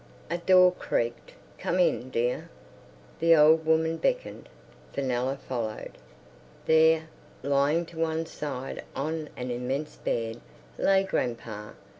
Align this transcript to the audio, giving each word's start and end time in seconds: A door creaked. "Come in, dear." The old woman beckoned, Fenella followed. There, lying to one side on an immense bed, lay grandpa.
A 0.31 0.39
door 0.39 0.71
creaked. 0.71 1.33
"Come 1.59 1.77
in, 1.79 2.09
dear." 2.09 2.49
The 3.19 3.35
old 3.35 3.67
woman 3.67 3.97
beckoned, 3.97 4.49
Fenella 4.93 5.37
followed. 5.37 5.91
There, 6.65 7.03
lying 7.43 7.85
to 7.85 7.99
one 7.99 8.25
side 8.25 8.83
on 8.95 9.29
an 9.37 9.51
immense 9.51 9.97
bed, 9.97 10.41
lay 10.79 11.03
grandpa. 11.03 11.73